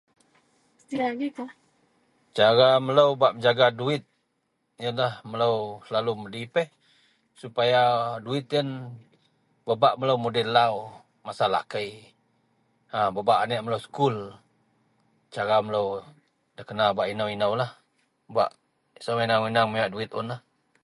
Cara 2.37 2.67
melo 2.85 3.05
bak 3.21 3.31
menjaga 3.33 3.67
duwit 3.79 4.03
iyenlah 4.79 5.13
melo 5.31 5.51
selalu 5.85 6.11
medipeh 6.23 6.67
supaya 7.41 7.81
duwit 8.25 8.45
iyen 8.51 8.67
bebak 9.67 9.93
melo 9.99 10.13
mudei 10.23 10.47
lau 10.57 10.75
masa 11.25 11.45
lakei 11.55 11.89
a 12.95 12.99
bebak 13.15 13.41
anek 13.43 13.61
melo 13.63 13.77
sekul 13.85 14.15
cara 15.35 15.55
melo 15.65 15.83
da 16.55 16.61
kena 16.69 16.85
bak 16.97 17.07
eno-eno 17.13 17.47
da 17.61 17.67
saweneng-wenang 19.05 19.65
bak 19.67 19.71
miwek 19.73 19.91
duwit 19.91 20.11
un. 20.19 20.29